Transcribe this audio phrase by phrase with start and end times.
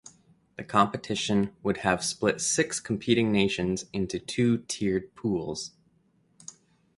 [0.57, 5.73] The competition would have split six competing nations into two tiered pools.